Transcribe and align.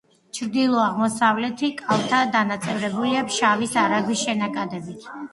ჩრდილოეთ-აღმოსავლეთი 0.35 1.67
კალთა 1.81 2.21
დანაწევრებულია 2.35 3.21
ფშავის 3.27 3.75
არაგვის 3.83 4.23
შენაკადებით. 4.23 5.07